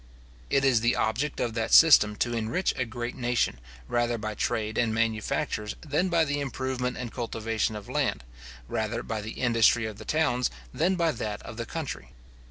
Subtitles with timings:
[0.49, 4.75] It is the object of that system to enrich a great nation, rather by trade
[4.75, 8.23] and manufactures than by the improvement and cultivation of land,
[8.67, 12.13] rather by the industry of the towns than by that of the country.